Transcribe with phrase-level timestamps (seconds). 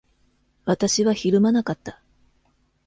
[0.65, 2.01] 私はひるまなかった。